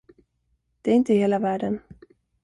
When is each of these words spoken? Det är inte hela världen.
Det 0.81 0.91
är 0.91 0.95
inte 0.95 1.13
hela 1.13 1.39
världen. 1.39 1.79